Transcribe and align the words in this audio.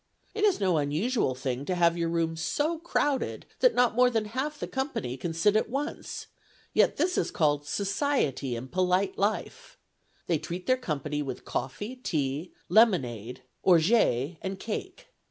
It 0.33 0.43
is 0.43 0.59
no 0.59 0.77
unusual 0.79 1.35
thing 1.35 1.63
to 1.65 1.75
have 1.75 1.95
your 1.95 2.09
rooms 2.09 2.41
so 2.41 2.79
crowded 2.79 3.45
that 3.59 3.75
not 3.75 3.93
more 3.93 4.09
than 4.09 4.25
half 4.25 4.59
the 4.59 4.65
company 4.65 5.15
can 5.15 5.31
sit 5.31 5.55
at 5.55 5.69
once, 5.69 6.25
yet 6.73 6.97
this 6.97 7.19
is 7.19 7.29
called 7.29 7.67
society 7.67 8.55
and 8.55 8.71
polite 8.71 9.15
life. 9.19 9.77
They 10.25 10.39
treat 10.39 10.65
their 10.65 10.75
company 10.75 11.21
with 11.21 11.45
coffee, 11.45 11.95
tea, 11.97 12.51
lemonade, 12.67 13.43
orgeat 13.61 14.37
and 14.41 14.59
cake. 14.59 15.09